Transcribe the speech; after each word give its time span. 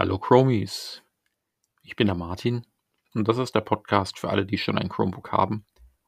Hallo 0.00 0.18
Chromies, 0.18 1.02
ich 1.82 1.94
bin 1.94 2.06
der 2.06 2.16
Martin 2.16 2.66
und 3.12 3.28
das 3.28 3.36
ist 3.36 3.54
der 3.54 3.60
Podcast 3.60 4.18
für 4.18 4.30
alle, 4.30 4.46
die 4.46 4.56
schon 4.56 4.78
ein 4.78 4.88
Chromebook 4.88 5.30
haben 5.30 5.66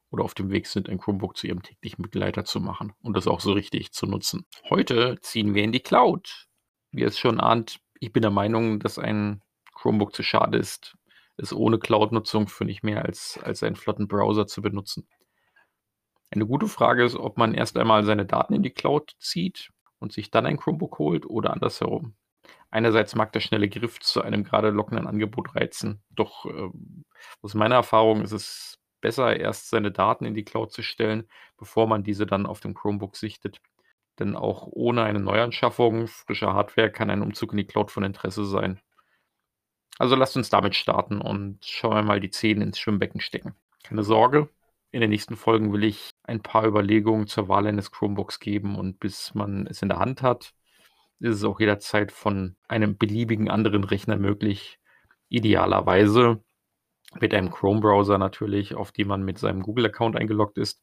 oder 0.09 0.23
auf 0.23 0.33
dem 0.33 0.49
Weg 0.49 0.65
sind, 0.65 0.89
ein 0.89 0.97
Chromebook 0.97 1.37
zu 1.37 1.45
ihrem 1.45 1.61
täglichen 1.61 2.01
Begleiter 2.01 2.43
zu 2.43 2.59
machen 2.59 2.93
und 3.03 3.15
das 3.15 3.27
auch 3.27 3.39
so 3.39 3.53
richtig 3.53 3.91
zu 3.91 4.07
nutzen. 4.07 4.47
Heute 4.67 5.19
ziehen 5.21 5.53
wir 5.53 5.63
in 5.63 5.71
die 5.71 5.79
Cloud. 5.79 6.47
Wie 6.89 7.03
es 7.03 7.19
schon 7.19 7.39
ahnt, 7.39 7.81
ich 7.99 8.11
bin 8.11 8.23
der 8.23 8.31
Meinung, 8.31 8.79
dass 8.79 8.97
ein 8.97 9.43
Chromebook 9.75 10.15
zu 10.15 10.23
schade 10.23 10.57
ist, 10.57 10.97
es 11.37 11.53
ohne 11.53 11.77
Cloud-Nutzung 11.77 12.47
für 12.47 12.65
nicht 12.65 12.81
mehr 12.81 13.05
als, 13.05 13.39
als 13.43 13.61
einen 13.61 13.75
flotten 13.75 14.07
Browser 14.07 14.47
zu 14.47 14.63
benutzen. 14.63 15.07
Eine 16.31 16.47
gute 16.47 16.67
Frage 16.67 17.05
ist, 17.05 17.15
ob 17.15 17.37
man 17.37 17.53
erst 17.53 17.77
einmal 17.77 18.03
seine 18.05 18.25
Daten 18.25 18.55
in 18.55 18.63
die 18.63 18.73
Cloud 18.73 19.13
zieht 19.19 19.69
und 19.99 20.13
sich 20.13 20.31
dann 20.31 20.47
ein 20.47 20.57
Chromebook 20.57 20.97
holt 20.97 21.27
oder 21.27 21.53
andersherum. 21.53 22.15
Einerseits 22.73 23.13
mag 23.13 23.31
der 23.31 23.39
schnelle 23.39 23.69
Griff 23.69 23.99
zu 23.99 24.23
einem 24.23 24.43
gerade 24.43 24.71
lockenden 24.71 25.05
Angebot 25.05 25.55
reizen, 25.55 26.01
doch 26.09 26.47
äh, 26.47 26.69
aus 27.43 27.53
meiner 27.53 27.75
Erfahrung 27.75 28.23
ist 28.23 28.31
es 28.31 28.79
besser, 28.99 29.39
erst 29.39 29.69
seine 29.69 29.91
Daten 29.91 30.25
in 30.25 30.33
die 30.33 30.43
Cloud 30.43 30.71
zu 30.71 30.81
stellen, 30.81 31.29
bevor 31.55 31.85
man 31.85 32.01
diese 32.01 32.25
dann 32.25 32.47
auf 32.47 32.61
dem 32.61 32.73
Chromebook 32.73 33.15
sichtet. 33.15 33.61
Denn 34.17 34.35
auch 34.35 34.65
ohne 34.71 35.03
eine 35.03 35.19
Neuanschaffung 35.19 36.07
frischer 36.07 36.55
Hardware 36.55 36.91
kann 36.91 37.11
ein 37.11 37.21
Umzug 37.21 37.51
in 37.51 37.57
die 37.57 37.67
Cloud 37.67 37.91
von 37.91 38.03
Interesse 38.03 38.43
sein. 38.43 38.81
Also 39.99 40.15
lasst 40.15 40.35
uns 40.35 40.49
damit 40.49 40.73
starten 40.73 41.21
und 41.21 41.63
schauen 41.63 41.93
wir 41.93 42.01
mal 42.01 42.19
die 42.19 42.31
Zähne 42.31 42.63
ins 42.63 42.79
Schwimmbecken 42.79 43.21
stecken. 43.21 43.53
Keine 43.83 44.01
Sorge, 44.01 44.49
in 44.89 45.01
den 45.01 45.11
nächsten 45.11 45.35
Folgen 45.35 45.73
will 45.73 45.83
ich 45.83 46.09
ein 46.23 46.41
paar 46.41 46.65
Überlegungen 46.65 47.27
zur 47.27 47.47
Wahl 47.49 47.67
eines 47.67 47.91
Chromebooks 47.91 48.39
geben 48.39 48.75
und 48.79 48.99
bis 48.99 49.35
man 49.35 49.67
es 49.67 49.83
in 49.83 49.89
der 49.89 49.99
Hand 49.99 50.23
hat, 50.23 50.55
ist 51.19 51.35
es 51.37 51.43
auch 51.43 51.59
jederzeit 51.59 52.11
von 52.11 52.55
einem 52.67 52.97
beliebigen 52.97 53.49
anderen 53.49 53.83
Rechner 53.83 54.17
möglich. 54.17 54.79
Idealerweise 55.29 56.43
mit 57.19 57.33
einem 57.33 57.51
Chrome-Browser 57.51 58.17
natürlich, 58.17 58.75
auf 58.75 58.91
dem 58.91 59.07
man 59.07 59.23
mit 59.23 59.37
seinem 59.37 59.61
Google-Account 59.61 60.15
eingeloggt 60.15 60.57
ist, 60.57 60.81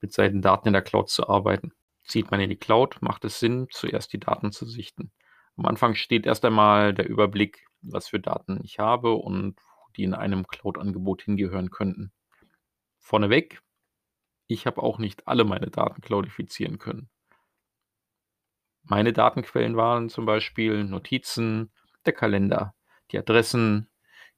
mit 0.00 0.12
seinen 0.12 0.42
Daten 0.42 0.68
in 0.68 0.72
der 0.72 0.82
Cloud 0.82 1.10
zu 1.10 1.28
arbeiten. 1.28 1.72
Zieht 2.04 2.30
man 2.30 2.40
in 2.40 2.50
die 2.50 2.56
Cloud, 2.56 2.96
macht 3.00 3.24
es 3.24 3.38
Sinn, 3.38 3.68
zuerst 3.70 4.12
die 4.12 4.20
Daten 4.20 4.52
zu 4.52 4.66
sichten. 4.66 5.12
Am 5.56 5.66
Anfang 5.66 5.94
steht 5.94 6.26
erst 6.26 6.44
einmal 6.44 6.94
der 6.94 7.08
Überblick, 7.08 7.66
was 7.82 8.08
für 8.08 8.20
Daten 8.20 8.60
ich 8.62 8.78
habe 8.78 9.12
und 9.12 9.56
die 9.96 10.04
in 10.04 10.14
einem 10.14 10.46
Cloud-Angebot 10.46 11.22
hingehören 11.22 11.70
könnten. 11.70 12.12
Vorneweg, 12.98 13.60
ich 14.46 14.66
habe 14.66 14.82
auch 14.82 14.98
nicht 14.98 15.28
alle 15.28 15.44
meine 15.44 15.70
Daten 15.70 16.00
cloudifizieren 16.00 16.78
können. 16.78 17.08
Meine 18.82 19.12
Datenquellen 19.12 19.76
waren 19.76 20.08
zum 20.08 20.26
Beispiel 20.26 20.84
Notizen, 20.84 21.70
der 22.06 22.12
Kalender, 22.12 22.74
die 23.10 23.18
Adressen, 23.18 23.88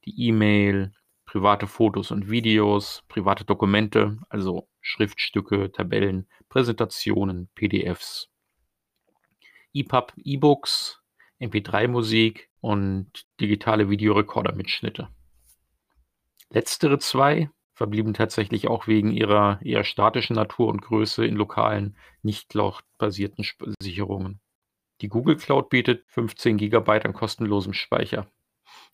die 0.04 0.28
E-Mail, 0.28 0.92
private 1.24 1.66
Fotos 1.66 2.10
und 2.10 2.28
Videos, 2.30 3.02
private 3.08 3.44
Dokumente, 3.44 4.18
also 4.28 4.68
Schriftstücke, 4.80 5.72
Tabellen, 5.72 6.28
Präsentationen, 6.48 7.48
PDFs, 7.54 8.28
EPUB, 9.72 10.12
E-Books, 10.16 11.00
MP3-Musik 11.40 12.50
und 12.60 13.10
digitale 13.40 13.88
Videorekorder-Mitschnitte. 13.88 15.08
Letztere 16.50 16.98
zwei 16.98 17.50
verblieben 17.74 18.14
tatsächlich 18.14 18.68
auch 18.68 18.86
wegen 18.86 19.10
ihrer 19.10 19.60
eher 19.62 19.84
statischen 19.84 20.36
Natur 20.36 20.68
und 20.68 20.82
Größe 20.82 21.24
in 21.26 21.36
lokalen, 21.36 21.96
nicht 22.22 22.50
cloud-basierten 22.50 23.44
Sicherungen. 23.80 24.40
Die 25.00 25.08
Google 25.08 25.36
Cloud 25.36 25.68
bietet 25.68 26.04
15 26.08 26.58
GB 26.58 27.00
an 27.00 27.12
kostenlosem 27.12 27.72
Speicher. 27.72 28.30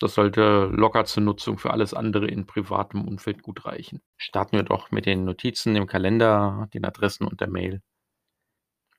Das 0.01 0.15
sollte 0.15 0.71
locker 0.73 1.05
zur 1.05 1.25
Nutzung 1.25 1.59
für 1.59 1.73
alles 1.73 1.93
andere 1.93 2.29
in 2.29 2.47
privatem 2.47 3.07
Umfeld 3.07 3.43
gut 3.43 3.65
reichen. 3.65 4.01
Starten 4.17 4.57
wir 4.57 4.63
doch 4.63 4.91
mit 4.91 5.07
den 5.07 5.25
Notizen 5.25 5.77
im 5.77 5.87
Kalender, 5.87 6.69
den 6.73 6.85
Adressen 6.85 7.27
und 7.27 7.41
der 7.41 7.51
Mail. 7.51 7.83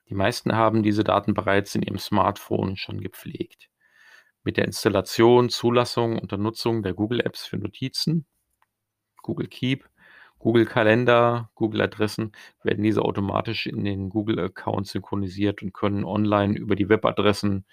Die 0.08 0.14
meisten 0.14 0.54
haben 0.54 0.82
diese 0.82 1.04
Daten 1.04 1.34
bereits 1.34 1.74
in 1.74 1.82
ihrem 1.82 1.98
Smartphone 1.98 2.76
schon 2.76 3.00
gepflegt. 3.00 3.70
Mit 4.42 4.56
der 4.56 4.64
Installation, 4.64 5.48
Zulassung 5.50 6.18
und 6.18 6.32
der 6.32 6.38
Nutzung 6.38 6.82
der 6.82 6.94
Google 6.94 7.20
Apps 7.20 7.46
für 7.46 7.58
Notizen, 7.58 8.26
Google 9.22 9.48
Keep, 9.48 9.88
Google 10.38 10.64
Kalender, 10.64 11.50
Google 11.54 11.82
Adressen 11.82 12.32
werden 12.62 12.82
diese 12.82 13.02
automatisch 13.02 13.66
in 13.66 13.84
den 13.84 14.08
Google 14.08 14.40
Account 14.40 14.88
synchronisiert 14.88 15.62
und 15.62 15.74
können 15.74 16.04
online 16.04 16.58
über 16.58 16.76
die 16.76 16.88
Webadressen 16.88 17.66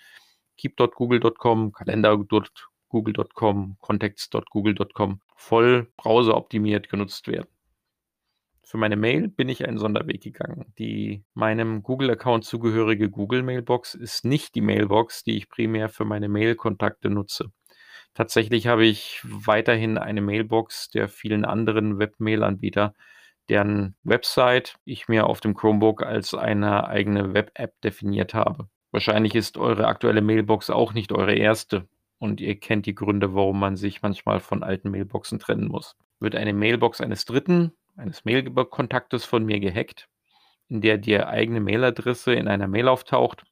keep.google.com, 0.58 1.72
kalender.google.com, 1.72 3.78
contacts.google.com 3.80 5.22
voll 5.35 5.88
browseroptimiert 5.96 6.90
genutzt 6.90 7.28
werden. 7.28 7.47
Für 8.64 8.78
meine 8.78 8.97
Mail 8.97 9.29
bin 9.29 9.47
ich 9.47 9.66
einen 9.66 9.78
Sonderweg 9.78 10.22
gegangen. 10.22 10.74
Die 10.78 11.24
meinem 11.34 11.84
Google-Account 11.84 12.44
zugehörige 12.44 13.09
Google-Mailbox 13.09 13.96
ist 13.96 14.25
nicht 14.25 14.56
die 14.56 14.62
Mailbox, 14.62 15.24
die 15.24 15.38
ich 15.38 15.47
primär 15.47 15.88
für 15.88 16.03
meine 16.03 16.28
Mail-Kontakte 16.28 17.09
nutze. 17.09 17.53
Tatsächlich 18.17 18.66
habe 18.66 18.83
ich 18.83 19.22
weiterhin 19.23 20.00
eine 20.00 20.22
Mailbox 20.22 20.89
der 20.89 21.07
vielen 21.07 21.45
anderen 21.45 22.00
Webmail-Anbieter, 22.00 22.95
deren 23.47 23.95
Website 24.01 24.79
ich 24.85 25.07
mir 25.07 25.28
auf 25.28 25.39
dem 25.39 25.53
Chromebook 25.53 26.01
als 26.01 26.33
eine 26.33 26.88
eigene 26.88 27.35
Web-App 27.35 27.79
definiert 27.81 28.33
habe. 28.33 28.69
Wahrscheinlich 28.89 29.35
ist 29.35 29.59
eure 29.59 29.85
aktuelle 29.85 30.23
Mailbox 30.23 30.72
auch 30.72 30.94
nicht 30.94 31.11
eure 31.11 31.35
erste 31.35 31.88
und 32.17 32.41
ihr 32.41 32.59
kennt 32.59 32.88
die 32.88 32.95
Gründe, 32.95 33.35
warum 33.35 33.59
man 33.59 33.75
sich 33.75 34.01
manchmal 34.01 34.39
von 34.39 34.63
alten 34.63 34.89
Mailboxen 34.89 35.38
trennen 35.38 35.67
muss. 35.67 35.95
Wird 36.19 36.34
eine 36.34 36.53
Mailbox 36.53 37.01
eines 37.01 37.23
Dritten, 37.25 37.73
eines 37.97 38.25
Mailkontaktes 38.25 39.25
von 39.25 39.45
mir 39.45 39.59
gehackt, 39.59 40.09
in 40.69 40.81
der 40.81 40.97
die 40.97 41.23
eigene 41.23 41.59
Mailadresse 41.59 42.34
in 42.34 42.47
einer 42.47 42.67
Mail 42.67 42.88
auftaucht, 42.88 43.44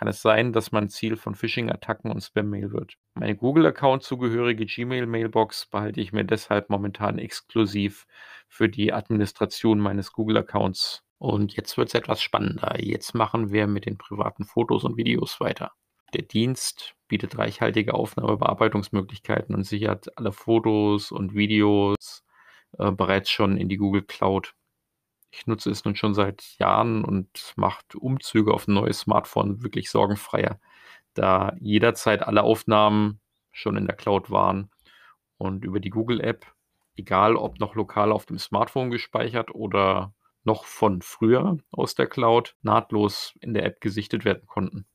kann 0.00 0.08
es 0.08 0.22
sein, 0.22 0.54
dass 0.54 0.72
man 0.72 0.88
Ziel 0.88 1.18
von 1.18 1.34
Phishing-Attacken 1.34 2.10
und 2.10 2.22
Spam-Mail 2.22 2.72
wird. 2.72 2.94
Meine 3.12 3.36
Google-Account 3.36 4.02
zugehörige 4.02 4.64
Gmail-Mailbox 4.64 5.66
behalte 5.66 6.00
ich 6.00 6.10
mir 6.14 6.24
deshalb 6.24 6.70
momentan 6.70 7.18
exklusiv 7.18 8.06
für 8.48 8.70
die 8.70 8.94
Administration 8.94 9.78
meines 9.78 10.12
Google-Accounts. 10.12 11.04
Und 11.18 11.54
jetzt 11.54 11.76
wird 11.76 11.88
es 11.88 11.94
etwas 11.94 12.22
spannender. 12.22 12.82
Jetzt 12.82 13.14
machen 13.14 13.52
wir 13.52 13.66
mit 13.66 13.84
den 13.84 13.98
privaten 13.98 14.46
Fotos 14.46 14.84
und 14.84 14.96
Videos 14.96 15.38
weiter. 15.38 15.72
Der 16.14 16.22
Dienst 16.22 16.94
bietet 17.06 17.36
reichhaltige 17.36 17.92
Aufnahmebearbeitungsmöglichkeiten 17.92 19.54
und 19.54 19.64
sichert 19.64 20.16
alle 20.16 20.32
Fotos 20.32 21.12
und 21.12 21.34
Videos 21.34 22.24
äh, 22.78 22.90
bereits 22.90 23.28
schon 23.28 23.58
in 23.58 23.68
die 23.68 23.76
Google 23.76 24.04
Cloud. 24.04 24.54
Ich 25.30 25.46
nutze 25.46 25.70
es 25.70 25.84
nun 25.84 25.94
schon 25.94 26.14
seit 26.14 26.58
Jahren 26.58 27.04
und 27.04 27.52
macht 27.56 27.94
Umzüge 27.94 28.52
auf 28.52 28.66
ein 28.66 28.74
neues 28.74 29.00
Smartphone 29.00 29.62
wirklich 29.62 29.90
sorgenfreier, 29.90 30.58
da 31.14 31.54
jederzeit 31.60 32.22
alle 32.22 32.42
Aufnahmen 32.42 33.20
schon 33.52 33.76
in 33.76 33.86
der 33.86 33.96
Cloud 33.96 34.30
waren 34.30 34.70
und 35.38 35.64
über 35.64 35.80
die 35.80 35.90
Google 35.90 36.20
App, 36.20 36.46
egal 36.96 37.36
ob 37.36 37.60
noch 37.60 37.74
lokal 37.74 38.12
auf 38.12 38.26
dem 38.26 38.38
Smartphone 38.38 38.90
gespeichert 38.90 39.54
oder 39.54 40.12
noch 40.44 40.64
von 40.64 41.02
früher 41.02 41.58
aus 41.70 41.94
der 41.94 42.06
Cloud, 42.06 42.56
nahtlos 42.62 43.34
in 43.40 43.54
der 43.54 43.64
App 43.64 43.80
gesichtet 43.80 44.24
werden 44.24 44.46
konnten. 44.46 44.86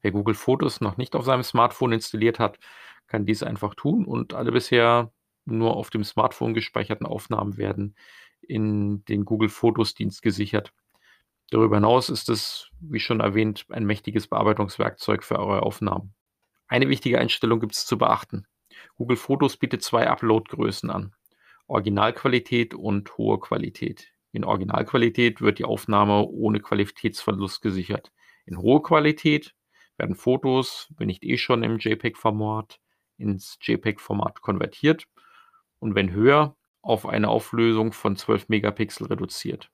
Wer 0.00 0.12
Google 0.12 0.34
Fotos 0.34 0.80
noch 0.80 0.96
nicht 0.96 1.16
auf 1.16 1.24
seinem 1.24 1.42
Smartphone 1.42 1.92
installiert 1.92 2.38
hat, 2.38 2.58
kann 3.08 3.26
dies 3.26 3.42
einfach 3.42 3.74
tun 3.74 4.04
und 4.04 4.34
alle 4.34 4.52
bisher 4.52 5.12
nur 5.44 5.76
auf 5.76 5.90
dem 5.90 6.04
Smartphone 6.04 6.54
gespeicherten 6.54 7.06
Aufnahmen 7.06 7.56
werden 7.56 7.94
in 8.48 9.04
den 9.06 9.24
Google 9.24 9.48
Fotos 9.48 9.94
Dienst 9.94 10.22
gesichert. 10.22 10.72
Darüber 11.50 11.76
hinaus 11.76 12.08
ist 12.08 12.28
es, 12.28 12.70
wie 12.80 12.98
schon 12.98 13.20
erwähnt, 13.20 13.66
ein 13.70 13.86
mächtiges 13.86 14.26
Bearbeitungswerkzeug 14.26 15.22
für 15.22 15.38
eure 15.38 15.62
Aufnahmen. 15.62 16.14
Eine 16.66 16.88
wichtige 16.88 17.18
Einstellung 17.20 17.60
gibt 17.60 17.74
es 17.74 17.86
zu 17.86 17.96
beachten. 17.98 18.46
Google 18.96 19.16
Fotos 19.16 19.56
bietet 19.56 19.82
zwei 19.82 20.08
Upload-Größen 20.08 20.90
an. 20.90 21.14
Originalqualität 21.68 22.74
und 22.74 23.16
hohe 23.16 23.38
Qualität. 23.38 24.12
In 24.32 24.44
Originalqualität 24.44 25.40
wird 25.40 25.58
die 25.58 25.64
Aufnahme 25.64 26.24
ohne 26.26 26.60
Qualitätsverlust 26.60 27.62
gesichert. 27.62 28.12
In 28.44 28.58
hohe 28.58 28.82
Qualität 28.82 29.54
werden 29.96 30.14
Fotos, 30.14 30.92
wenn 30.96 31.06
nicht 31.06 31.24
eh 31.24 31.38
schon 31.38 31.62
im 31.62 31.78
JPEG-Format, 31.78 32.80
ins 33.18 33.58
JPEG-Format 33.62 34.42
konvertiert 34.42 35.06
und 35.78 35.94
wenn 35.94 36.12
höher, 36.12 36.56
auf 36.86 37.06
eine 37.06 37.28
Auflösung 37.28 37.92
von 37.92 38.16
12 38.16 38.48
Megapixel 38.48 39.08
reduziert. 39.08 39.70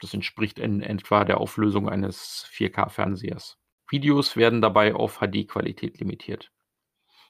Das 0.00 0.14
entspricht 0.14 0.58
in 0.58 0.80
etwa 0.82 1.24
der 1.24 1.40
Auflösung 1.40 1.88
eines 1.88 2.48
4K-Fernsehers. 2.52 3.58
Videos 3.88 4.36
werden 4.36 4.62
dabei 4.62 4.94
auf 4.94 5.18
HD-Qualität 5.18 5.98
limitiert. 5.98 6.50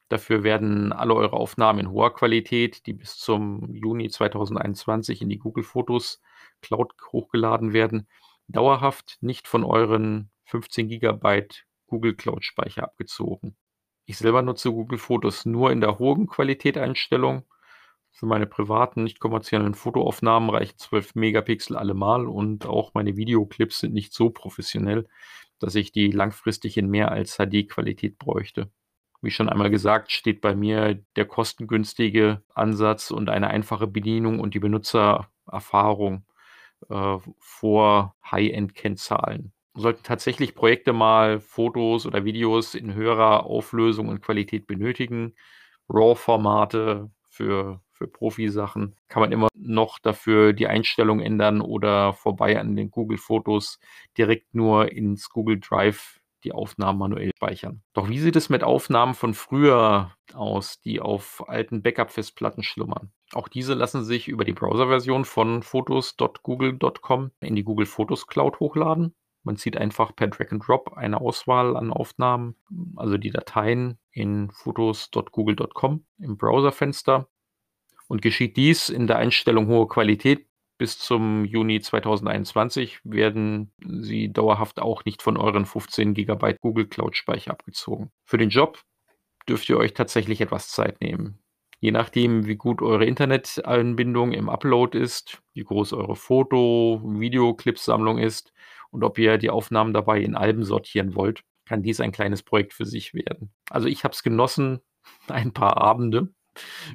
Dafür 0.08 0.44
werden 0.44 0.92
alle 0.92 1.14
eure 1.14 1.32
Aufnahmen 1.32 1.80
in 1.80 1.90
hoher 1.90 2.12
Qualität, 2.12 2.86
die 2.86 2.92
bis 2.92 3.16
zum 3.16 3.74
Juni 3.74 4.10
2021 4.10 5.22
in 5.22 5.30
die 5.30 5.38
Google 5.38 5.64
Fotos 5.64 6.20
Cloud 6.60 6.92
hochgeladen 7.10 7.72
werden, 7.72 8.06
dauerhaft 8.48 9.16
nicht 9.22 9.48
von 9.48 9.64
euren 9.64 10.30
15 10.44 10.88
GB 10.88 11.48
Google 11.86 12.14
Cloud 12.14 12.44
Speicher 12.44 12.84
abgezogen. 12.84 13.56
Ich 14.04 14.18
selber 14.18 14.42
nutze 14.42 14.70
Google 14.70 14.98
Fotos 14.98 15.46
nur 15.46 15.72
in 15.72 15.80
der 15.80 15.98
hohen 15.98 16.26
Qualität-Einstellung. 16.26 17.44
Für 18.16 18.26
meine 18.26 18.46
privaten, 18.46 19.02
nicht 19.02 19.18
kommerziellen 19.18 19.74
Fotoaufnahmen 19.74 20.48
reichen 20.48 20.78
12 20.78 21.16
Megapixel 21.16 21.76
allemal 21.76 22.28
und 22.28 22.64
auch 22.64 22.94
meine 22.94 23.16
Videoclips 23.16 23.80
sind 23.80 23.92
nicht 23.92 24.12
so 24.12 24.30
professionell, 24.30 25.08
dass 25.58 25.74
ich 25.74 25.90
die 25.90 26.12
langfristig 26.12 26.76
in 26.76 26.88
mehr 26.88 27.10
als 27.10 27.38
HD-Qualität 27.38 28.16
bräuchte. 28.18 28.70
Wie 29.20 29.32
schon 29.32 29.48
einmal 29.48 29.68
gesagt, 29.68 30.12
steht 30.12 30.40
bei 30.40 30.54
mir 30.54 31.02
der 31.16 31.24
kostengünstige 31.24 32.42
Ansatz 32.54 33.10
und 33.10 33.30
eine 33.30 33.48
einfache 33.48 33.88
Bedienung 33.88 34.38
und 34.38 34.54
die 34.54 34.60
Benutzererfahrung 34.60 36.24
äh, 36.88 37.18
vor 37.40 38.14
High-End-Kennzahlen. 38.30 39.52
Sollten 39.74 40.04
tatsächlich 40.04 40.54
Projekte 40.54 40.92
mal 40.92 41.40
Fotos 41.40 42.06
oder 42.06 42.24
Videos 42.24 42.76
in 42.76 42.94
höherer 42.94 43.44
Auflösung 43.44 44.06
und 44.06 44.22
Qualität 44.22 44.68
benötigen, 44.68 45.34
RAW-Formate 45.88 47.10
für 47.28 47.80
für 47.94 48.08
Profisachen 48.08 48.96
kann 49.08 49.22
man 49.22 49.32
immer 49.32 49.48
noch 49.54 49.98
dafür 49.98 50.52
die 50.52 50.66
Einstellung 50.66 51.20
ändern 51.20 51.60
oder 51.60 52.12
vorbei 52.12 52.58
an 52.58 52.76
den 52.76 52.90
Google-Fotos 52.90 53.78
direkt 54.18 54.54
nur 54.54 54.92
ins 54.92 55.30
Google 55.30 55.60
Drive 55.60 56.20
die 56.44 56.52
Aufnahmen 56.52 56.98
manuell 56.98 57.30
speichern. 57.34 57.82
Doch 57.94 58.08
wie 58.08 58.18
sieht 58.18 58.36
es 58.36 58.50
mit 58.50 58.62
Aufnahmen 58.62 59.14
von 59.14 59.34
früher 59.34 60.12
aus, 60.34 60.80
die 60.80 61.00
auf 61.00 61.42
alten 61.48 61.82
Backup-Festplatten 61.82 62.62
schlummern? 62.62 63.12
Auch 63.32 63.48
diese 63.48 63.74
lassen 63.74 64.04
sich 64.04 64.28
über 64.28 64.44
die 64.44 64.52
Browser-Version 64.52 65.24
von 65.24 65.62
fotos.google.com 65.62 67.30
in 67.40 67.56
die 67.56 67.64
Google 67.64 67.86
Fotos 67.86 68.26
Cloud 68.26 68.60
hochladen. 68.60 69.14
Man 69.42 69.56
zieht 69.56 69.76
einfach 69.76 70.16
per 70.16 70.28
Drag 70.28 70.52
and 70.52 70.66
Drop 70.66 70.94
eine 70.96 71.20
Auswahl 71.20 71.76
an 71.76 71.92
Aufnahmen, 71.92 72.56
also 72.96 73.18
die 73.18 73.30
Dateien 73.30 73.98
in 74.10 74.50
fotos.google.com 74.50 76.04
im 76.18 76.38
Browserfenster 76.38 77.28
und 78.14 78.22
geschieht 78.22 78.56
dies 78.56 78.90
in 78.90 79.08
der 79.08 79.16
Einstellung 79.16 79.66
hohe 79.66 79.88
Qualität 79.88 80.46
bis 80.78 81.00
zum 81.00 81.44
Juni 81.44 81.80
2021 81.80 83.00
werden 83.02 83.72
sie 83.84 84.32
dauerhaft 84.32 84.78
auch 84.78 85.04
nicht 85.04 85.20
von 85.20 85.36
euren 85.36 85.64
15 85.64 86.14
GB 86.14 86.58
Google 86.60 86.86
Cloud 86.86 87.16
Speicher 87.16 87.50
abgezogen. 87.50 88.12
Für 88.24 88.38
den 88.38 88.50
Job 88.50 88.80
dürft 89.48 89.68
ihr 89.68 89.78
euch 89.78 89.94
tatsächlich 89.94 90.40
etwas 90.40 90.68
Zeit 90.68 91.00
nehmen. 91.00 91.40
Je 91.80 91.90
nachdem, 91.90 92.46
wie 92.46 92.54
gut 92.54 92.82
eure 92.82 93.04
Internetanbindung 93.04 94.30
im 94.30 94.48
Upload 94.48 94.96
ist, 94.96 95.42
wie 95.52 95.64
groß 95.64 95.92
eure 95.92 96.14
Foto-, 96.14 97.02
Videoclipsammlung 97.04 98.18
ist 98.18 98.52
und 98.92 99.02
ob 99.02 99.18
ihr 99.18 99.38
die 99.38 99.50
Aufnahmen 99.50 99.92
dabei 99.92 100.20
in 100.20 100.36
Alben 100.36 100.62
sortieren 100.62 101.16
wollt, 101.16 101.42
kann 101.64 101.82
dies 101.82 101.98
ein 101.98 102.12
kleines 102.12 102.44
Projekt 102.44 102.74
für 102.74 102.86
sich 102.86 103.12
werden. 103.12 103.52
Also 103.70 103.88
ich 103.88 104.04
habe 104.04 104.12
es 104.12 104.22
genossen, 104.22 104.78
ein 105.26 105.52
paar 105.52 105.78
Abende 105.78 106.32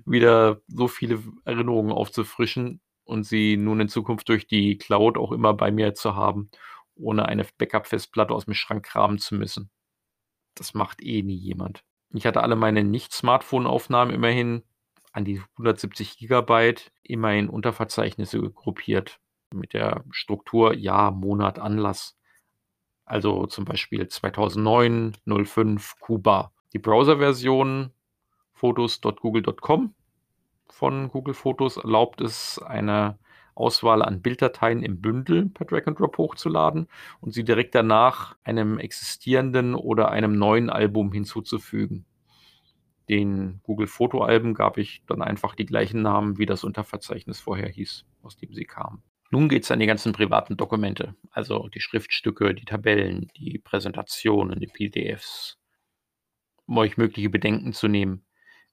wieder 0.05 0.61
so 0.67 0.87
viele 0.87 1.21
Erinnerungen 1.45 1.91
aufzufrischen 1.91 2.81
und 3.03 3.23
sie 3.23 3.57
nun 3.57 3.81
in 3.81 3.89
Zukunft 3.89 4.29
durch 4.29 4.47
die 4.47 4.77
Cloud 4.77 5.17
auch 5.17 5.31
immer 5.31 5.53
bei 5.53 5.71
mir 5.71 5.93
zu 5.95 6.15
haben, 6.15 6.49
ohne 6.95 7.27
eine 7.27 7.45
Backup-Festplatte 7.57 8.33
aus 8.33 8.45
dem 8.45 8.53
Schrank 8.53 8.85
kramen 8.85 9.17
zu 9.17 9.35
müssen. 9.35 9.69
Das 10.55 10.73
macht 10.73 11.01
eh 11.01 11.23
nie 11.23 11.35
jemand. 11.35 11.83
Ich 12.13 12.25
hatte 12.25 12.41
alle 12.41 12.55
meine 12.55 12.83
Nicht-Smartphone-Aufnahmen 12.83 14.13
immerhin 14.13 14.63
an 15.11 15.25
die 15.25 15.41
170 15.57 16.17
Gigabyte 16.17 16.91
immer 17.03 17.33
in 17.33 17.49
Unterverzeichnisse 17.49 18.39
gruppiert. 18.51 19.19
Mit 19.53 19.73
der 19.73 20.03
Struktur 20.11 20.75
Jahr, 20.75 21.11
Monat, 21.11 21.57
Anlass. 21.57 22.17
Also 23.05 23.47
zum 23.47 23.65
Beispiel 23.65 24.07
2009, 24.07 25.17
05, 25.25 25.95
Kuba. 25.99 26.53
Die 26.73 26.79
Browser-Version 26.79 27.91
fotos.google.com 28.59 29.93
von 30.69 31.09
Google 31.09 31.33
Fotos 31.33 31.77
erlaubt 31.77 32.21
es, 32.21 32.59
eine 32.59 33.17
Auswahl 33.55 34.01
an 34.01 34.21
Bilddateien 34.21 34.83
im 34.83 35.01
Bündel 35.01 35.49
per 35.49 35.65
Drag 35.65 35.87
and 35.87 35.99
Drop 35.99 36.17
hochzuladen 36.17 36.87
und 37.19 37.33
sie 37.33 37.43
direkt 37.43 37.75
danach 37.75 38.37
einem 38.43 38.79
existierenden 38.79 39.75
oder 39.75 40.11
einem 40.11 40.37
neuen 40.37 40.69
Album 40.69 41.11
hinzuzufügen. 41.11 42.05
Den 43.09 43.59
Google 43.63 43.87
Fotoalben 43.87 44.53
gab 44.53 44.77
ich 44.77 45.03
dann 45.07 45.21
einfach 45.21 45.55
die 45.55 45.65
gleichen 45.65 46.01
Namen, 46.01 46.37
wie 46.37 46.45
das 46.45 46.63
Unterverzeichnis 46.63 47.39
vorher 47.39 47.67
hieß, 47.67 48.05
aus 48.21 48.37
dem 48.37 48.53
sie 48.53 48.65
kamen. 48.65 49.01
Nun 49.31 49.49
geht 49.49 49.63
es 49.63 49.71
an 49.71 49.79
die 49.79 49.87
ganzen 49.87 50.13
privaten 50.13 50.57
Dokumente, 50.57 51.15
also 51.31 51.67
die 51.69 51.81
Schriftstücke, 51.81 52.53
die 52.53 52.65
Tabellen, 52.65 53.29
die 53.35 53.59
Präsentationen, 53.59 54.59
die 54.59 54.67
PDFs, 54.67 55.57
um 56.65 56.77
euch 56.77 56.97
mögliche 56.97 57.29
Bedenken 57.29 57.73
zu 57.73 57.87
nehmen 57.87 58.23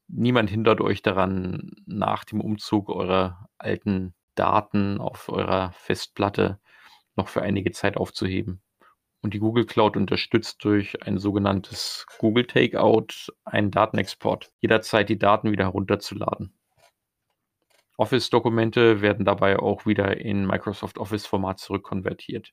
niemand 0.09 0.51
hindert 0.51 0.81
euch 0.81 1.03
daran, 1.03 1.73
nach 1.87 2.25
dem 2.25 2.41
Umzug 2.41 2.89
eure 2.89 3.49
alten 3.59 4.15
Daten 4.35 4.99
auf 5.01 5.29
eurer 5.29 5.73
Festplatte 5.73 6.61
noch 7.17 7.29
für 7.29 7.43
einige 7.43 7.73
Zeit 7.73 7.97
aufzuheben. 7.97 8.63
Und 9.23 9.35
die 9.35 9.39
Google 9.39 9.67
Cloud 9.67 9.97
unterstützt 9.97 10.63
durch 10.63 11.03
ein 11.03 11.19
sogenanntes 11.19 12.07
Google 12.19 12.47
Takeout 12.47 13.33
einen 13.45 13.71
Datenexport, 13.71 14.53
jederzeit 14.61 15.09
die 15.09 15.19
Daten 15.19 15.51
wieder 15.51 15.65
herunterzuladen. 15.65 16.53
Office-Dokumente 17.97 19.01
werden 19.01 19.25
dabei 19.25 19.59
auch 19.59 19.87
wieder 19.87 20.21
in 20.21 20.47
Microsoft 20.47 20.99
Office-Format 20.99 21.59
zurückkonvertiert. 21.59 22.53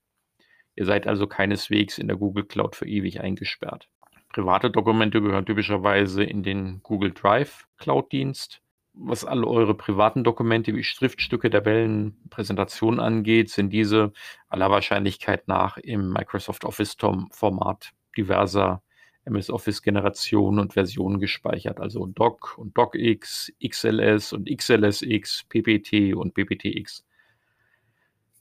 Ihr 0.75 0.85
seid 0.85 1.05
also 1.05 1.27
keineswegs 1.27 1.97
in 1.97 2.07
der 2.07 2.17
Google 2.17 2.45
Cloud 2.45 2.75
für 2.75 2.87
ewig 2.87 3.19
eingesperrt. 3.19 3.89
Private 4.33 4.71
Dokumente 4.71 5.21
gehören 5.21 5.45
typischerweise 5.45 6.23
in 6.23 6.41
den 6.41 6.81
Google 6.81 7.11
Drive 7.11 7.67
Cloud-Dienst. 7.77 8.61
Was 8.95 9.23
alle 9.25 9.47
eure 9.47 9.75
privaten 9.75 10.23
Dokumente 10.23 10.75
wie 10.75 10.83
Schriftstücke, 10.83 11.51
Tabellen, 11.51 12.17
Präsentationen 12.29 12.99
angeht, 12.99 13.51
sind 13.51 13.69
diese 13.69 14.11
aller 14.49 14.71
Wahrscheinlichkeit 14.71 15.47
nach 15.47 15.77
im 15.77 16.11
Microsoft 16.11 16.65
Office-Format 16.65 17.91
diverser 18.17 18.81
MS 19.25 19.51
Office-Generationen 19.51 20.59
und 20.59 20.73
Versionen 20.73 21.19
gespeichert, 21.19 21.79
also 21.79 22.07
Doc 22.07 22.57
und 22.57 22.75
DocX, 22.75 23.53
XLS 23.63 24.33
und 24.33 24.49
XLSX, 24.49 25.45
PPT 25.47 26.15
und 26.15 26.33
PPTX. 26.33 27.05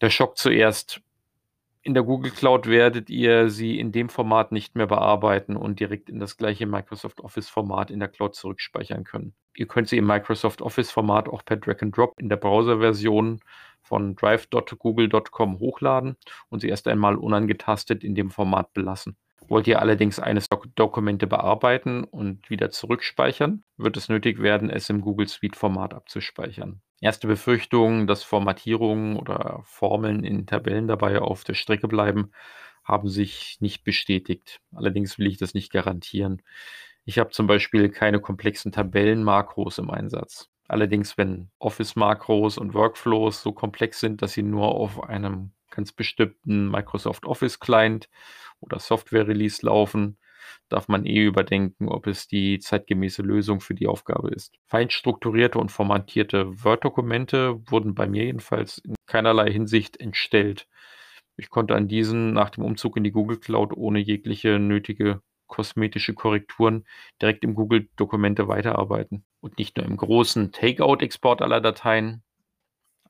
Der 0.00 0.10
Schock 0.10 0.38
zuerst 0.38 1.02
in 1.82 1.94
der 1.94 2.04
Google 2.04 2.30
Cloud 2.30 2.66
werdet 2.66 3.10
ihr 3.10 3.50
sie 3.50 3.78
in 3.78 3.90
dem 3.90 4.08
Format 4.08 4.52
nicht 4.52 4.76
mehr 4.76 4.86
bearbeiten 4.86 5.56
und 5.56 5.80
direkt 5.80 6.08
in 6.08 6.20
das 6.20 6.36
gleiche 6.36 6.66
Microsoft 6.66 7.20
Office 7.20 7.48
Format 7.48 7.90
in 7.90 7.98
der 7.98 8.08
Cloud 8.08 8.34
zurückspeichern 8.36 9.04
können. 9.04 9.34
Ihr 9.56 9.66
könnt 9.66 9.88
sie 9.88 9.98
im 9.98 10.06
Microsoft 10.06 10.62
Office 10.62 10.90
Format 10.90 11.28
auch 11.28 11.44
per 11.44 11.56
Drag 11.56 11.82
and 11.82 11.96
Drop 11.96 12.14
in 12.18 12.28
der 12.28 12.36
Browser-Version 12.36 13.40
von 13.82 14.14
drive.google.com 14.14 15.58
hochladen 15.58 16.16
und 16.48 16.60
sie 16.60 16.68
erst 16.68 16.86
einmal 16.86 17.16
unangetastet 17.16 18.04
in 18.04 18.14
dem 18.14 18.30
Format 18.30 18.72
belassen. 18.72 19.16
Wollt 19.48 19.66
ihr 19.66 19.80
allerdings 19.80 20.18
eines 20.18 20.48
Dok 20.48 20.74
Dokumente 20.74 21.26
bearbeiten 21.26 22.04
und 22.04 22.48
wieder 22.50 22.70
zurückspeichern, 22.70 23.64
wird 23.76 23.96
es 23.96 24.08
nötig 24.08 24.40
werden, 24.40 24.70
es 24.70 24.88
im 24.88 25.00
Google 25.00 25.28
Suite 25.28 25.56
Format 25.56 25.94
abzuspeichern. 25.94 26.80
Erste 27.00 27.26
Befürchtungen, 27.26 28.06
dass 28.06 28.22
Formatierungen 28.22 29.16
oder 29.16 29.60
Formeln 29.64 30.24
in 30.24 30.46
Tabellen 30.46 30.86
dabei 30.86 31.20
auf 31.20 31.44
der 31.44 31.54
Strecke 31.54 31.88
bleiben, 31.88 32.30
haben 32.84 33.08
sich 33.08 33.58
nicht 33.60 33.84
bestätigt. 33.84 34.60
Allerdings 34.72 35.18
will 35.18 35.26
ich 35.26 35.36
das 35.38 35.54
nicht 35.54 35.72
garantieren. 35.72 36.42
Ich 37.04 37.18
habe 37.18 37.30
zum 37.30 37.46
Beispiel 37.46 37.88
keine 37.88 38.20
komplexen 38.20 38.72
Tabellenmakros 38.72 39.78
im 39.78 39.90
Einsatz. 39.90 40.48
Allerdings, 40.68 41.18
wenn 41.18 41.50
Office-Makros 41.58 42.56
und 42.56 42.74
Workflows 42.74 43.42
so 43.42 43.52
komplex 43.52 44.00
sind, 44.00 44.22
dass 44.22 44.32
sie 44.32 44.42
nur 44.42 44.68
auf 44.68 45.02
einem 45.02 45.52
ganz 45.72 45.92
bestimmten 45.92 46.70
Microsoft 46.70 47.26
Office 47.26 47.58
Client 47.58 48.08
oder 48.60 48.78
Software 48.78 49.26
Release 49.26 49.66
laufen, 49.66 50.18
darf 50.68 50.86
man 50.88 51.04
eh 51.04 51.24
überdenken, 51.24 51.88
ob 51.88 52.06
es 52.06 52.28
die 52.28 52.60
zeitgemäße 52.60 53.22
Lösung 53.22 53.60
für 53.60 53.74
die 53.74 53.88
Aufgabe 53.88 54.30
ist. 54.30 54.54
Fein 54.66 54.90
strukturierte 54.90 55.58
und 55.58 55.72
formatierte 55.72 56.64
Word-Dokumente 56.64 57.60
wurden 57.70 57.94
bei 57.94 58.06
mir 58.06 58.24
jedenfalls 58.24 58.78
in 58.78 58.94
keinerlei 59.06 59.50
Hinsicht 59.50 59.98
entstellt. 59.98 60.68
Ich 61.36 61.50
konnte 61.50 61.74
an 61.74 61.88
diesen 61.88 62.32
nach 62.32 62.50
dem 62.50 62.64
Umzug 62.64 62.96
in 62.96 63.04
die 63.04 63.10
Google 63.10 63.38
Cloud 63.38 63.72
ohne 63.74 63.98
jegliche 63.98 64.58
nötige 64.58 65.22
kosmetische 65.46 66.14
Korrekturen 66.14 66.86
direkt 67.20 67.44
im 67.44 67.54
Google 67.54 67.88
Dokumente 67.96 68.48
weiterarbeiten. 68.48 69.24
Und 69.40 69.58
nicht 69.58 69.76
nur 69.76 69.84
im 69.84 69.98
großen 69.98 70.50
Takeout-Export 70.52 71.42
aller 71.42 71.60
Dateien. 71.60 72.22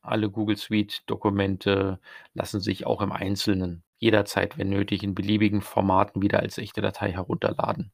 Alle 0.03 0.31
Google 0.31 0.57
Suite 0.57 1.03
Dokumente 1.07 2.01
lassen 2.35 2.61
sich 2.61 2.87
auch 2.87 3.01
im 3.01 3.13
Einzelnen 3.13 3.85
jederzeit, 3.99 4.59
wenn 4.59 4.69
nötig, 4.69 5.05
in 5.05 5.15
beliebigen 5.15 5.63
Formaten 5.63 6.23
wieder 6.23 6.41
als 6.41 6.59
echte 6.59 6.81
Datei 6.81 7.13
herunterladen. 7.13 7.93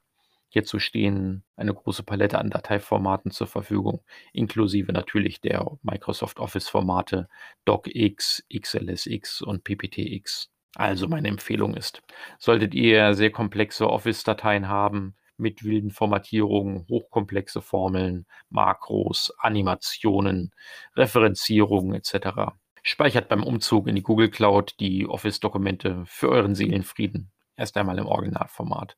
Hierzu 0.48 0.78
stehen 0.78 1.44
eine 1.56 1.74
große 1.74 2.02
Palette 2.02 2.38
an 2.38 2.48
Dateiformaten 2.48 3.30
zur 3.30 3.46
Verfügung, 3.46 4.02
inklusive 4.32 4.92
natürlich 4.92 5.42
der 5.42 5.70
Microsoft 5.82 6.38
Office-Formate 6.40 7.28
DocX, 7.66 8.42
XLSX 8.50 9.42
und 9.42 9.64
PPTX. 9.64 10.50
Also 10.74 11.08
meine 11.08 11.28
Empfehlung 11.28 11.74
ist, 11.74 12.02
solltet 12.38 12.74
ihr 12.74 13.12
sehr 13.12 13.30
komplexe 13.30 13.90
Office-Dateien 13.90 14.68
haben, 14.68 15.14
mit 15.38 15.64
wilden 15.64 15.90
Formatierungen, 15.90 16.86
hochkomplexe 16.88 17.62
Formeln, 17.62 18.26
Makros, 18.50 19.32
Animationen, 19.38 20.52
Referenzierungen 20.96 21.94
etc. 21.94 22.52
Speichert 22.82 23.28
beim 23.28 23.42
Umzug 23.42 23.86
in 23.86 23.96
die 23.96 24.02
Google 24.02 24.30
Cloud 24.30 24.74
die 24.80 25.06
Office-Dokumente 25.06 26.04
für 26.06 26.28
euren 26.28 26.54
Seelenfrieden. 26.54 27.30
Erst 27.56 27.76
einmal 27.76 27.98
im 27.98 28.06
Originalformat. 28.06 28.96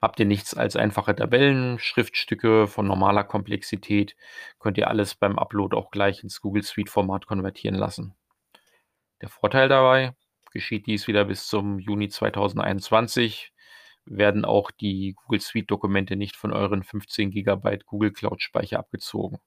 Habt 0.00 0.20
ihr 0.20 0.26
nichts 0.26 0.54
als 0.54 0.76
einfache 0.76 1.16
Tabellen, 1.16 1.80
Schriftstücke 1.80 2.68
von 2.68 2.86
normaler 2.86 3.24
Komplexität, 3.24 4.14
könnt 4.60 4.78
ihr 4.78 4.88
alles 4.88 5.16
beim 5.16 5.38
Upload 5.38 5.76
auch 5.76 5.90
gleich 5.90 6.22
ins 6.22 6.40
Google 6.40 6.62
Suite-Format 6.62 7.26
konvertieren 7.26 7.74
lassen. 7.74 8.14
Der 9.20 9.28
Vorteil 9.28 9.68
dabei, 9.68 10.14
geschieht 10.52 10.86
dies 10.86 11.08
wieder 11.08 11.24
bis 11.24 11.48
zum 11.48 11.80
Juni 11.80 12.08
2021, 12.08 13.52
werden 14.10 14.44
auch 14.44 14.70
die 14.70 15.14
Google 15.14 15.40
Suite-Dokumente 15.40 16.16
nicht 16.16 16.36
von 16.36 16.52
euren 16.52 16.82
15 16.82 17.30
GB 17.30 17.78
Google 17.86 18.12
Cloud-Speicher 18.12 18.78
abgezogen. 18.78 19.38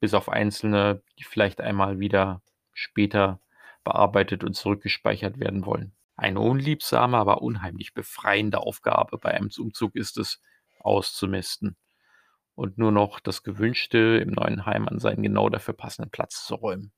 Bis 0.00 0.14
auf 0.14 0.28
einzelne, 0.28 1.02
die 1.18 1.24
vielleicht 1.24 1.60
einmal 1.60 1.98
wieder 1.98 2.42
später 2.72 3.40
bearbeitet 3.84 4.44
und 4.44 4.54
zurückgespeichert 4.54 5.38
werden 5.38 5.66
wollen. 5.66 5.92
Eine 6.16 6.40
unliebsame, 6.40 7.16
aber 7.16 7.42
unheimlich 7.42 7.94
befreiende 7.94 8.58
Aufgabe 8.60 9.18
bei 9.18 9.32
einem 9.32 9.50
Umzug 9.58 9.94
ist 9.96 10.18
es, 10.18 10.40
auszumisten 10.80 11.76
und 12.54 12.78
nur 12.78 12.92
noch 12.92 13.20
das 13.20 13.42
Gewünschte 13.42 14.20
im 14.22 14.30
neuen 14.30 14.66
Heim 14.66 14.88
an 14.88 14.98
seinen 14.98 15.22
genau 15.22 15.48
dafür 15.48 15.74
passenden 15.74 16.10
Platz 16.10 16.46
zu 16.46 16.54
räumen. 16.54 16.92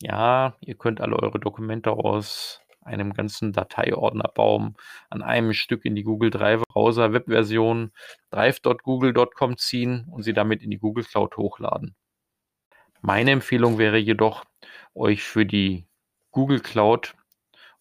Ja, 0.00 0.56
ihr 0.60 0.76
könnt 0.76 1.00
alle 1.00 1.16
eure 1.16 1.38
Dokumente 1.38 1.92
aus 1.92 2.60
einem 2.82 3.12
ganzen 3.12 3.52
Dateiordnerbaum 3.52 4.76
an 5.10 5.22
einem 5.22 5.52
Stück 5.52 5.84
in 5.84 5.94
die 5.94 6.02
Google 6.02 6.30
Drive 6.30 6.62
Browser 6.68 7.12
Webversion 7.12 7.92
drive.google.com 8.30 9.56
ziehen 9.56 10.06
und 10.10 10.22
sie 10.22 10.32
damit 10.32 10.62
in 10.62 10.70
die 10.70 10.78
Google 10.78 11.04
Cloud 11.04 11.36
hochladen. 11.36 11.94
Meine 13.02 13.30
Empfehlung 13.30 13.78
wäre 13.78 13.98
jedoch, 13.98 14.44
euch 14.94 15.22
für 15.22 15.46
die 15.46 15.86
Google 16.30 16.60
Cloud 16.60 17.14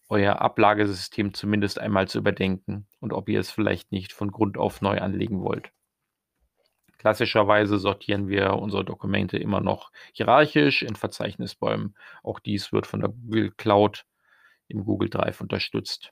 euer 0.09 0.41
Ablagesystem 0.41 1.33
zumindest 1.33 1.79
einmal 1.79 2.07
zu 2.07 2.17
überdenken 2.17 2.87
und 2.99 3.13
ob 3.13 3.29
ihr 3.29 3.39
es 3.39 3.51
vielleicht 3.51 3.91
nicht 3.91 4.11
von 4.11 4.31
Grund 4.31 4.57
auf 4.57 4.81
neu 4.81 4.99
anlegen 4.99 5.41
wollt. 5.41 5.71
Klassischerweise 6.97 7.77
sortieren 7.77 8.27
wir 8.27 8.55
unsere 8.55 8.83
Dokumente 8.83 9.37
immer 9.37 9.61
noch 9.61 9.91
hierarchisch 10.11 10.83
in 10.83 10.95
Verzeichnisbäumen. 10.95 11.95
Auch 12.23 12.39
dies 12.39 12.73
wird 12.73 12.87
von 12.87 12.99
der 12.99 13.09
Google 13.09 13.51
Cloud 13.51 14.05
im 14.69 14.85
Google 14.85 15.09
Drive 15.09 15.41
unterstützt. 15.41 16.11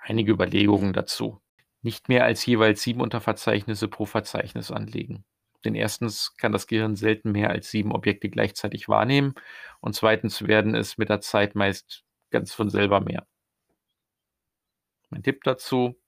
Einige 0.00 0.32
Überlegungen 0.32 0.92
dazu. 0.92 1.40
Nicht 1.82 2.08
mehr 2.08 2.24
als 2.24 2.44
jeweils 2.44 2.82
sieben 2.82 3.00
Unterverzeichnisse 3.00 3.88
pro 3.88 4.04
Verzeichnis 4.06 4.70
anlegen. 4.70 5.24
Denn 5.64 5.74
erstens 5.74 6.36
kann 6.36 6.52
das 6.52 6.66
Gehirn 6.66 6.96
selten 6.96 7.32
mehr 7.32 7.50
als 7.50 7.70
sieben 7.70 7.92
Objekte 7.92 8.30
gleichzeitig 8.30 8.88
wahrnehmen 8.88 9.34
und 9.80 9.94
zweitens 9.94 10.46
werden 10.46 10.74
es 10.74 10.98
mit 10.98 11.10
der 11.10 11.20
Zeit 11.20 11.54
meist 11.54 12.04
ganz 12.30 12.54
von 12.54 12.70
selber 12.70 13.00
mehr. 13.00 13.26
Mein 15.10 15.22
Tipp 15.22 15.44
dazu, 15.44 16.00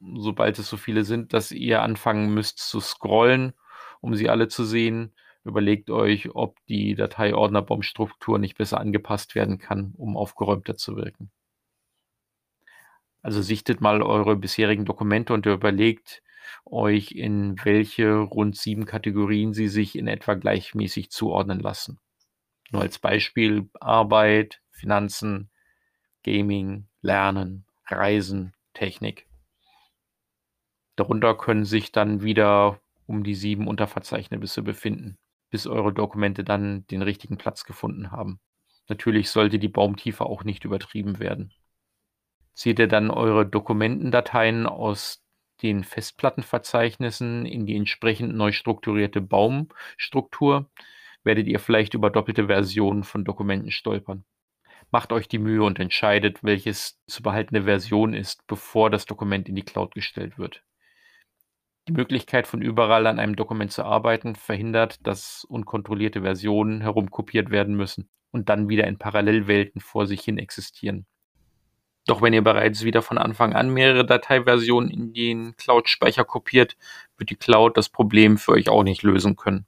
sobald 0.00 0.58
es 0.58 0.68
so 0.68 0.76
viele 0.76 1.04
sind, 1.04 1.32
dass 1.32 1.50
ihr 1.50 1.82
anfangen 1.82 2.32
müsst 2.32 2.58
zu 2.58 2.80
scrollen, 2.80 3.52
um 4.00 4.14
sie 4.14 4.30
alle 4.30 4.48
zu 4.48 4.64
sehen, 4.64 5.14
überlegt 5.44 5.90
euch, 5.90 6.34
ob 6.34 6.58
die 6.66 6.94
Dateiordnerbaumstruktur 6.94 8.38
nicht 8.38 8.56
besser 8.56 8.80
angepasst 8.80 9.34
werden 9.34 9.58
kann, 9.58 9.92
um 9.96 10.16
aufgeräumter 10.16 10.76
zu 10.76 10.96
wirken. 10.96 11.30
Also 13.22 13.40
sichtet 13.40 13.80
mal 13.80 14.02
eure 14.02 14.36
bisherigen 14.36 14.84
Dokumente 14.84 15.32
und 15.32 15.46
überlegt 15.46 16.22
euch, 16.66 17.12
in 17.12 17.56
welche 17.64 18.16
rund 18.16 18.56
sieben 18.56 18.84
Kategorien 18.84 19.54
sie 19.54 19.68
sich 19.68 19.96
in 19.96 20.08
etwa 20.08 20.34
gleichmäßig 20.34 21.10
zuordnen 21.10 21.60
lassen. 21.60 22.00
Nur 22.70 22.82
als 22.82 22.98
Beispiel 22.98 23.68
Arbeit, 23.80 24.60
Finanzen, 24.70 25.50
Gaming, 26.22 26.88
Lernen, 27.00 27.66
Reisen, 27.86 28.54
Technik. 28.72 29.26
Darunter 30.96 31.36
können 31.36 31.64
sich 31.64 31.92
dann 31.92 32.22
wieder 32.22 32.80
um 33.06 33.24
die 33.24 33.34
sieben 33.34 33.68
Unterverzeichnisse 33.68 34.62
befinden, 34.62 35.18
bis 35.54 35.68
eure 35.68 35.92
Dokumente 35.92 36.42
dann 36.42 36.84
den 36.88 37.00
richtigen 37.00 37.38
Platz 37.38 37.62
gefunden 37.62 38.10
haben. 38.10 38.40
Natürlich 38.88 39.30
sollte 39.30 39.60
die 39.60 39.68
Baumtiefe 39.68 40.26
auch 40.26 40.42
nicht 40.42 40.64
übertrieben 40.64 41.20
werden. 41.20 41.52
Zieht 42.54 42.80
ihr 42.80 42.88
dann 42.88 43.08
eure 43.08 43.46
Dokumentendateien 43.46 44.66
aus 44.66 45.24
den 45.62 45.84
Festplattenverzeichnissen 45.84 47.46
in 47.46 47.66
die 47.66 47.76
entsprechend 47.76 48.34
neu 48.34 48.50
strukturierte 48.50 49.20
Baumstruktur, 49.20 50.72
werdet 51.22 51.46
ihr 51.46 51.60
vielleicht 51.60 51.94
über 51.94 52.10
doppelte 52.10 52.48
Versionen 52.48 53.04
von 53.04 53.24
Dokumenten 53.24 53.70
stolpern. 53.70 54.24
Macht 54.90 55.12
euch 55.12 55.28
die 55.28 55.38
Mühe 55.38 55.62
und 55.62 55.78
entscheidet, 55.78 56.42
welches 56.42 57.00
zu 57.06 57.22
behaltene 57.22 57.62
Version 57.62 58.12
ist, 58.12 58.44
bevor 58.48 58.90
das 58.90 59.06
Dokument 59.06 59.48
in 59.48 59.54
die 59.54 59.62
Cloud 59.62 59.94
gestellt 59.94 60.36
wird. 60.36 60.64
Die 61.86 61.92
Möglichkeit, 61.92 62.46
von 62.46 62.62
überall 62.62 63.06
an 63.06 63.18
einem 63.18 63.36
Dokument 63.36 63.70
zu 63.70 63.84
arbeiten, 63.84 64.36
verhindert, 64.36 65.06
dass 65.06 65.44
unkontrollierte 65.44 66.22
Versionen 66.22 66.80
herumkopiert 66.80 67.50
werden 67.50 67.74
müssen 67.74 68.08
und 68.30 68.48
dann 68.48 68.68
wieder 68.68 68.86
in 68.86 68.98
Parallelwelten 68.98 69.80
vor 69.82 70.06
sich 70.06 70.22
hin 70.22 70.38
existieren. 70.38 71.06
Doch 72.06 72.22
wenn 72.22 72.32
ihr 72.32 72.42
bereits 72.42 72.84
wieder 72.84 73.02
von 73.02 73.18
Anfang 73.18 73.54
an 73.54 73.70
mehrere 73.70 74.04
Dateiversionen 74.04 74.90
in 74.90 75.12
den 75.12 75.56
Cloud-Speicher 75.56 76.24
kopiert, 76.24 76.76
wird 77.16 77.30
die 77.30 77.36
Cloud 77.36 77.76
das 77.76 77.88
Problem 77.88 78.36
für 78.38 78.52
euch 78.52 78.68
auch 78.68 78.82
nicht 78.82 79.02
lösen 79.02 79.36
können. 79.36 79.66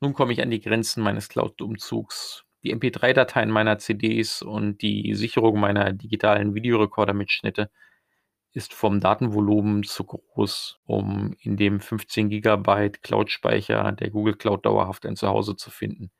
Nun 0.00 0.14
komme 0.14 0.32
ich 0.32 0.42
an 0.42 0.50
die 0.50 0.60
Grenzen 0.60 1.02
meines 1.02 1.28
Cloud-Umzugs. 1.28 2.44
Die 2.62 2.74
MP3-Dateien 2.74 3.50
meiner 3.50 3.78
CDs 3.78 4.42
und 4.42 4.82
die 4.82 5.14
Sicherung 5.14 5.60
meiner 5.60 5.92
digitalen 5.92 6.54
Videorekorder-Mitschnitte 6.54 7.70
ist 8.52 8.74
vom 8.74 9.00
Datenvolumen 9.00 9.84
zu 9.84 10.04
groß, 10.04 10.80
um 10.84 11.34
in 11.40 11.56
dem 11.56 11.80
15 11.80 12.30
GB 12.30 12.90
Cloud-Speicher 13.02 13.92
der 13.92 14.10
Google 14.10 14.34
Cloud 14.34 14.66
dauerhaft 14.66 15.06
ein 15.06 15.16
Zuhause 15.16 15.56
zu 15.56 15.70
finden. 15.70 16.10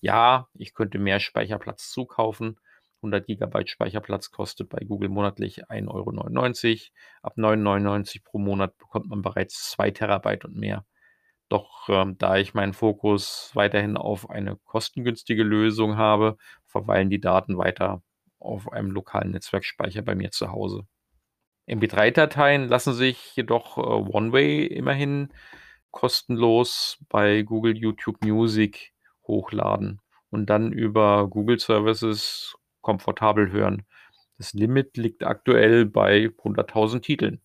Ja, 0.00 0.48
ich 0.54 0.74
könnte 0.74 0.98
mehr 0.98 1.20
Speicherplatz 1.20 1.90
zukaufen. 1.90 2.58
100 2.98 3.26
GB 3.26 3.66
Speicherplatz 3.66 4.30
kostet 4.30 4.68
bei 4.68 4.78
Google 4.84 5.08
monatlich 5.08 5.68
1,99 5.68 5.88
Euro. 5.88 6.92
Ab 7.22 7.34
9,99 7.36 8.24
pro 8.24 8.38
Monat 8.38 8.78
bekommt 8.78 9.08
man 9.08 9.22
bereits 9.22 9.70
2 9.70 9.90
Terabyte 9.90 10.44
und 10.44 10.56
mehr. 10.56 10.84
Doch 11.48 11.88
ähm, 11.88 12.16
da 12.18 12.36
ich 12.36 12.54
meinen 12.54 12.72
Fokus 12.72 13.50
weiterhin 13.54 13.96
auf 13.96 14.30
eine 14.30 14.56
kostengünstige 14.64 15.42
Lösung 15.42 15.96
habe, 15.96 16.36
verweilen 16.64 17.10
die 17.10 17.20
Daten 17.20 17.58
weiter 17.58 18.02
auf 18.38 18.72
einem 18.72 18.90
lokalen 18.90 19.32
Netzwerkspeicher 19.32 20.02
bei 20.02 20.14
mir 20.14 20.30
zu 20.30 20.50
Hause. 20.50 20.86
MP3-Dateien 21.68 22.68
lassen 22.68 22.92
sich 22.92 23.36
jedoch 23.36 23.78
äh, 23.78 23.80
One-Way 23.80 24.66
immerhin 24.66 25.28
kostenlos 25.90 26.98
bei 27.08 27.42
Google 27.42 27.76
YouTube 27.76 28.24
Music 28.24 28.92
hochladen 29.26 30.00
und 30.30 30.46
dann 30.50 30.72
über 30.72 31.28
Google 31.28 31.58
Services 31.58 32.56
komfortabel 32.80 33.52
hören. 33.52 33.84
Das 34.38 34.54
Limit 34.54 34.96
liegt 34.96 35.24
aktuell 35.24 35.86
bei 35.86 36.30
100.000 36.42 37.00
Titeln. 37.00 37.40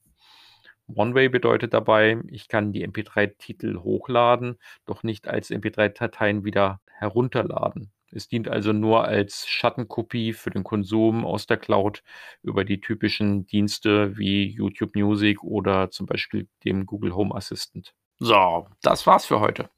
One-Way 0.87 1.29
bedeutet 1.29 1.73
dabei, 1.73 2.17
ich 2.27 2.47
kann 2.47 2.71
die 2.71 2.87
MP3-Titel 2.87 3.79
hochladen, 3.79 4.57
doch 4.85 5.03
nicht 5.03 5.27
als 5.27 5.51
MP3-Dateien 5.51 6.45
wieder 6.45 6.79
herunterladen. 6.87 7.91
Es 8.11 8.27
dient 8.27 8.47
also 8.47 8.71
nur 8.71 9.03
als 9.03 9.47
Schattenkopie 9.47 10.33
für 10.33 10.49
den 10.49 10.63
Konsum 10.63 11.25
aus 11.25 11.45
der 11.45 11.57
Cloud 11.57 12.03
über 12.41 12.63
die 12.63 12.79
typischen 12.79 13.45
Dienste 13.45 14.17
wie 14.17 14.47
YouTube 14.47 14.95
Music 14.95 15.43
oder 15.43 15.91
zum 15.91 16.05
Beispiel 16.05 16.47
dem 16.63 16.85
Google 16.85 17.13
Home 17.13 17.35
Assistant. 17.35 17.93
So, 18.19 18.67
das 18.81 19.05
war's 19.05 19.25
für 19.25 19.39
heute. 19.39 19.69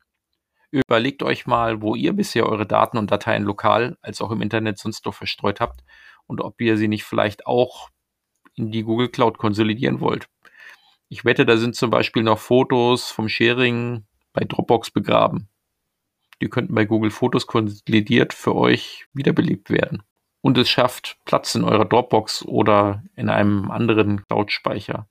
Überlegt 0.71 1.23
euch 1.23 1.47
mal, 1.47 1.81
wo 1.81 1.95
ihr 1.95 2.13
bisher 2.13 2.45
eure 2.45 2.67
Daten 2.67 2.97
und 2.97 3.09
Dateien 3.09 3.43
lokal 3.43 3.97
als 4.01 4.21
auch 4.21 4.29
im 4.29 4.41
Internet 4.41 4.77
sonst 4.77 5.05
noch 5.05 5.15
verstreut 5.15 5.59
habt 5.59 5.83
und 6.27 6.41
ob 6.41 6.61
ihr 6.61 6.77
sie 6.77 6.87
nicht 6.87 7.03
vielleicht 7.03 7.47
auch 7.47 7.89
in 8.55 8.71
die 8.71 8.83
Google 8.83 9.09
Cloud 9.09 9.39
konsolidieren 9.39 9.99
wollt. 9.99 10.27
Ich 11.07 11.25
wette, 11.25 11.45
da 11.45 11.57
sind 11.57 11.75
zum 11.75 11.89
Beispiel 11.89 12.21
noch 12.21 12.37
Fotos 12.37 13.09
vom 13.09 13.27
Sharing 13.27 14.05
bei 14.31 14.45
Dropbox 14.45 14.91
begraben. 14.91 15.48
Die 16.41 16.49
könnten 16.49 16.73
bei 16.73 16.85
Google 16.85 17.11
Fotos 17.11 17.47
konsolidiert 17.47 18.33
für 18.33 18.55
euch 18.55 19.07
wiederbelebt 19.13 19.69
werden. 19.69 20.03
Und 20.41 20.57
es 20.57 20.69
schafft 20.69 21.17
Platz 21.25 21.55
in 21.55 21.63
eurer 21.63 21.85
Dropbox 21.85 22.45
oder 22.45 23.03
in 23.15 23.29
einem 23.29 23.71
anderen 23.71 24.25
Cloud-Speicher. 24.27 25.07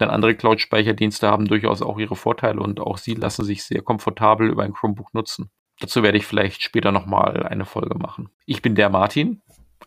Denn 0.00 0.10
andere 0.10 0.34
Cloud-Speicherdienste 0.34 1.28
haben 1.28 1.46
durchaus 1.46 1.82
auch 1.82 1.98
ihre 1.98 2.16
Vorteile 2.16 2.60
und 2.60 2.80
auch 2.80 2.98
sie 2.98 3.14
lassen 3.14 3.44
sich 3.44 3.62
sehr 3.62 3.82
komfortabel 3.82 4.48
über 4.48 4.64
ein 4.64 4.72
Chromebook 4.72 5.14
nutzen. 5.14 5.50
Dazu 5.78 6.02
werde 6.02 6.18
ich 6.18 6.26
vielleicht 6.26 6.62
später 6.62 6.90
nochmal 6.90 7.44
eine 7.44 7.64
Folge 7.64 7.96
machen. 7.96 8.30
Ich 8.44 8.62
bin 8.62 8.74
der 8.74 8.90
Martin. 8.90 9.40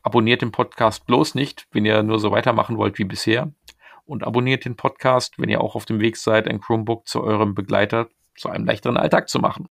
Abonniert 0.03 0.41
den 0.41 0.51
Podcast 0.51 1.05
bloß 1.05 1.35
nicht, 1.35 1.67
wenn 1.71 1.85
ihr 1.85 2.03
nur 2.03 2.19
so 2.19 2.31
weitermachen 2.31 2.77
wollt 2.77 2.97
wie 2.97 3.05
bisher. 3.05 3.51
und 4.05 4.23
abonniert 4.23 4.65
den 4.65 4.75
Podcast, 4.75 5.39
wenn 5.39 5.49
ihr 5.49 5.61
auch 5.61 5.75
auf 5.75 5.85
dem 5.85 5.99
Weg 5.99 6.15
seid, 6.17 6.47
ein 6.47 6.61
Chromebook 6.61 7.07
zu 7.07 7.23
eurem 7.23 7.55
Begleiter 7.55 8.07
zu 8.37 8.49
einem 8.49 8.65
leichteren 8.65 8.97
Alltag 8.97 9.29
zu 9.29 9.39
machen. 9.39 9.67